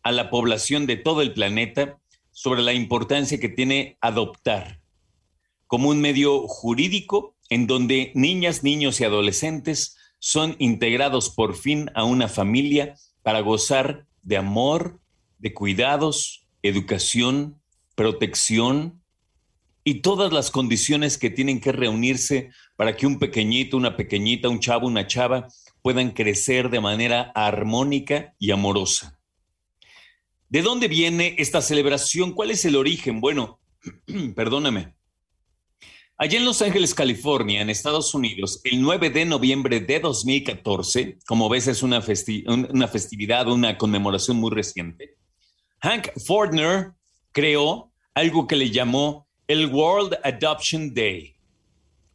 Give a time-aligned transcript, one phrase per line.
[0.08, 2.00] a la población de todo el planeta
[2.32, 4.80] sobre la importancia que tiene adoptar
[5.68, 12.04] como un medio jurídico en donde niñas, niños y adolescentes son integrados por fin a
[12.04, 15.00] una familia para gozar de amor,
[15.40, 17.62] de cuidados, educación,
[17.96, 19.02] protección,
[19.84, 24.60] y todas las condiciones que tienen que reunirse para que un pequeñito, una pequeñita, un
[24.60, 25.48] chavo, una chava
[25.82, 29.17] puedan crecer de manera armónica y amorosa.
[30.50, 32.32] ¿De dónde viene esta celebración?
[32.32, 33.20] ¿Cuál es el origen?
[33.20, 33.60] Bueno,
[34.36, 34.94] perdóname.
[36.18, 41.48] Allá en Los Ángeles, California, en Estados Unidos, el 9 de noviembre de 2014, como
[41.48, 42.04] ves es una,
[42.70, 45.16] una festividad, una conmemoración muy reciente,
[45.82, 46.94] Hank Fordner
[47.32, 51.36] creó algo que le llamó el World Adoption Day,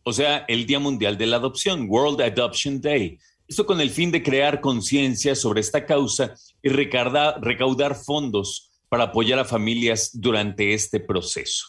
[0.02, 3.18] o sea, el Día Mundial de la Adopción, World Adoption Day.
[3.52, 9.38] Esto con el fin de crear conciencia sobre esta causa y recaudar, fondos para apoyar
[9.38, 11.66] a familias durante este proceso.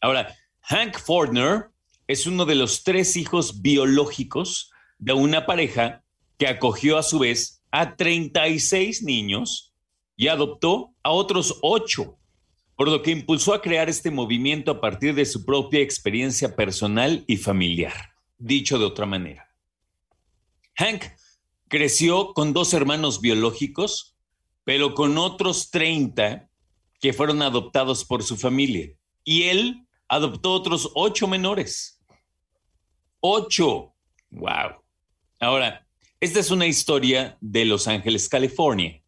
[0.00, 1.70] Ahora, Hank Fordner
[2.06, 4.70] es uno de los tres hijos biológicos
[5.00, 6.04] de una pareja
[6.38, 9.74] que acogió a su vez a 36 niños
[10.16, 12.20] y adoptó a otros ocho
[12.76, 17.24] por lo que impulsó a crear este movimiento a partir de su propia experiencia personal
[17.26, 19.49] y familiar, dicho de otra manera.
[20.80, 21.04] Hank
[21.68, 24.16] creció con dos hermanos biológicos,
[24.64, 26.48] pero con otros 30
[27.02, 28.88] que fueron adoptados por su familia.
[29.22, 32.02] Y él adoptó otros ocho menores.
[33.20, 33.94] Ocho.
[34.30, 34.82] Wow.
[35.38, 35.86] Ahora,
[36.18, 39.02] esta es una historia de Los Ángeles, California.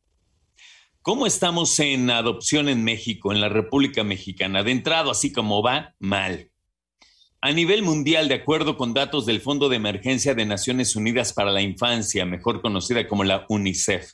[1.01, 4.63] ¿Cómo estamos en adopción en México, en la República Mexicana?
[4.63, 6.52] De entrado, así como va, mal.
[7.43, 11.51] A nivel mundial, de acuerdo con datos del Fondo de Emergencia de Naciones Unidas para
[11.51, 14.13] la Infancia, mejor conocida como la UNICEF,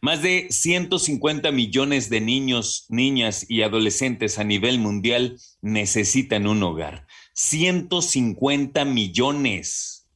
[0.00, 7.06] más de 150 millones de niños, niñas y adolescentes a nivel mundial necesitan un hogar.
[7.34, 10.08] 150 millones.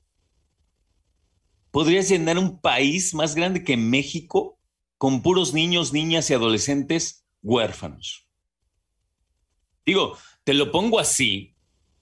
[1.70, 4.58] ¿Podrías llenar un país más grande que México?
[4.98, 8.26] con puros niños, niñas y adolescentes huérfanos.
[9.86, 11.54] Digo, te lo pongo así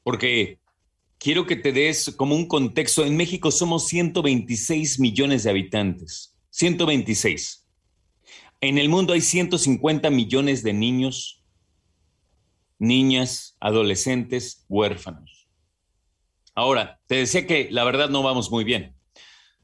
[0.06, 0.60] porque
[1.18, 3.04] quiero que te des como un contexto.
[3.04, 6.38] En México somos 126 millones de habitantes.
[6.50, 7.66] 126.
[8.60, 11.42] En el mundo hay 150 millones de niños,
[12.78, 15.48] niñas, adolescentes, huérfanos.
[16.54, 18.94] Ahora, te decía que la verdad no vamos muy bien.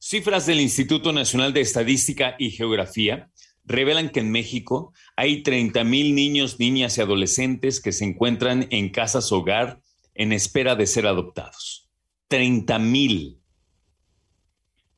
[0.00, 3.30] Cifras del Instituto Nacional de Estadística y Geografía
[3.64, 8.88] revelan que en México hay 30 mil niños, niñas y adolescentes que se encuentran en
[8.88, 9.80] casas hogar
[10.14, 11.90] en espera de ser adoptados.
[12.28, 13.40] 30 mil.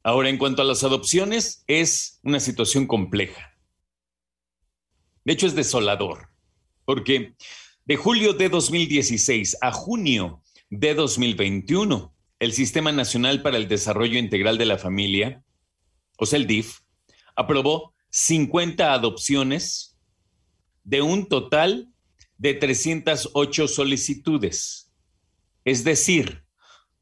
[0.03, 3.59] Ahora, en cuanto a las adopciones, es una situación compleja.
[5.25, 6.29] De hecho, es desolador,
[6.85, 7.35] porque
[7.87, 14.59] de julio de 2016 a junio de 2021, el Sistema Nacional para el Desarrollo Integral
[14.59, 15.43] de la Familia,
[16.19, 16.81] o sea, el DIF,
[17.37, 19.99] aprobó 50 adopciones
[20.85, 21.91] de un total
[22.39, 24.84] de 308 solicitudes.
[25.65, 26.45] Es decir,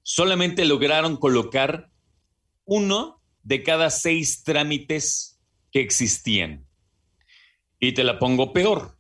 [0.03, 1.91] solamente lograron colocar
[2.65, 6.67] uno de cada seis trámites que existían.
[7.81, 8.97] Y te la pongo peor.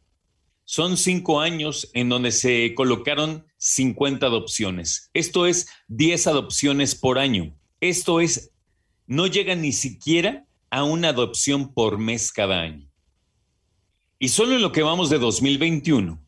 [0.64, 5.11] Son cinco años en donde se colocaron 50 adopciones.
[5.12, 7.56] Esto es 10 adopciones por año.
[7.81, 8.53] Esto es,
[9.06, 12.88] no llega ni siquiera a una adopción por mes cada año.
[14.19, 16.20] Y solo en lo que vamos de 2021,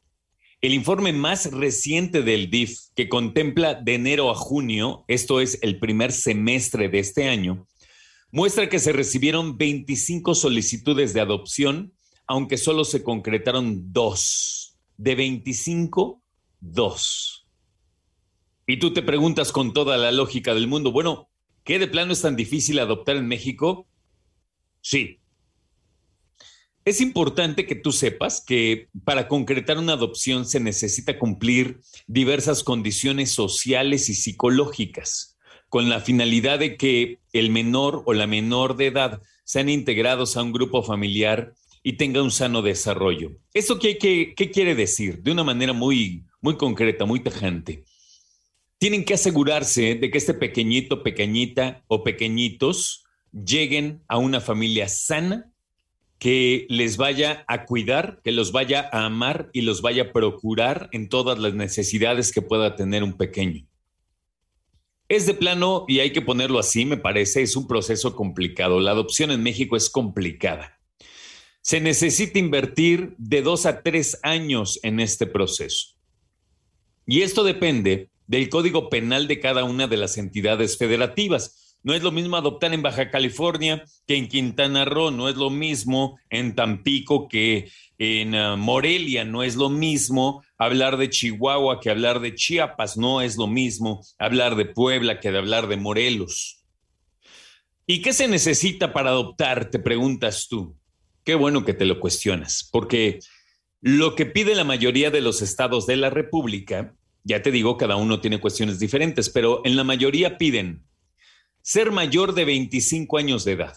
[0.67, 5.79] el informe más reciente del DIF, que contempla de enero a junio, esto es el
[5.79, 7.67] primer semestre de este año,
[8.31, 11.93] muestra que se recibieron 25 solicitudes de adopción,
[12.27, 14.79] aunque solo se concretaron dos.
[14.97, 16.23] De 25,
[16.61, 17.47] dos.
[18.67, 21.29] Y tú te preguntas con toda la lógica del mundo, bueno,
[21.63, 23.87] ¿qué de plano es tan difícil adoptar en México?
[24.81, 25.21] Sí,
[26.85, 33.31] es importante que tú sepas que para concretar una adopción se necesita cumplir diversas condiciones
[33.31, 35.39] sociales y psicológicas,
[35.71, 40.43] con la finalidad de que el menor o la menor de edad sean integrados a
[40.43, 43.33] un grupo familiar y tenga un sano desarrollo.
[43.55, 45.23] ¿Eso qué, qué quiere decir?
[45.23, 47.85] De una manera muy, muy concreta, muy tajante.
[48.79, 55.51] Tienen que asegurarse de que este pequeñito, pequeñita o pequeñitos lleguen a una familia sana
[56.25, 60.89] que les vaya a cuidar, que los vaya a amar y los vaya a procurar
[60.93, 63.67] en todas las necesidades que pueda tener un pequeño.
[65.07, 68.81] Es de plano, y hay que ponerlo así, me parece, es un proceso complicado.
[68.81, 70.81] La adopción en México es complicada.
[71.61, 75.89] Se necesita invertir de dos a tres años en este proceso.
[77.07, 81.64] Y esto depende del código penal de cada una de las entidades federativas.
[81.85, 85.51] No es lo mismo adoptar en Baja California que en Quintana Roo, no es lo
[85.51, 91.91] mismo en Tampico que en ah, Morelia, no es lo mismo hablar de Chihuahua que
[91.91, 96.65] hablar de Chiapas, no es lo mismo hablar de Puebla que de hablar de Morelos.
[97.87, 99.71] ¿Y qué se necesita para adoptar?
[99.71, 100.75] Te preguntas tú.
[101.23, 103.19] Qué bueno que te lo cuestionas, porque
[103.83, 106.95] lo que pide la mayoría de los estados de la República,
[107.25, 110.83] ya te digo, cada uno tiene cuestiones diferentes, pero en la mayoría piden
[111.65, 113.75] ser mayor de 25 años de edad,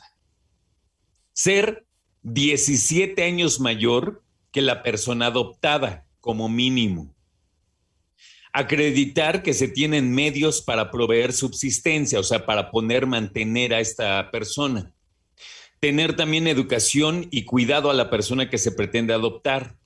[1.32, 1.86] ser
[2.24, 7.16] 17 años mayor que la persona adoptada como mínimo,
[8.52, 14.32] acreditar que se tienen medios para proveer subsistencia, o sea, para poner, mantener a esta
[14.32, 14.92] persona,
[15.80, 19.78] tener también educación y cuidado a la persona que se pretende adoptar,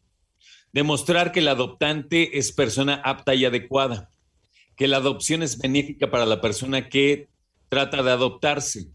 [0.74, 4.10] demostrar que el adoptante es persona apta y adecuada,
[4.76, 7.30] que la adopción es benéfica para la persona que
[7.72, 8.90] trata de adoptarse,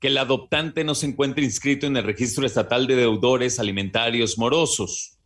[0.00, 5.18] que el adoptante no se encuentre inscrito en el registro estatal de deudores alimentarios morosos.